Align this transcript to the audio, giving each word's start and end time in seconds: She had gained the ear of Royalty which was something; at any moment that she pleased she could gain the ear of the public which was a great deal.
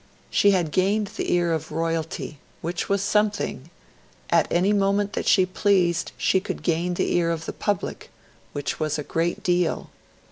She 0.31 0.49
had 0.49 0.71
gained 0.71 1.09
the 1.15 1.31
ear 1.31 1.53
of 1.53 1.71
Royalty 1.71 2.39
which 2.61 2.89
was 2.89 3.03
something; 3.03 3.69
at 4.31 4.51
any 4.51 4.73
moment 4.73 5.13
that 5.13 5.27
she 5.27 5.45
pleased 5.45 6.11
she 6.17 6.39
could 6.39 6.63
gain 6.63 6.95
the 6.95 7.13
ear 7.17 7.29
of 7.29 7.45
the 7.45 7.53
public 7.53 8.09
which 8.51 8.79
was 8.79 8.97
a 8.97 9.03
great 9.03 9.43
deal. 9.43 9.91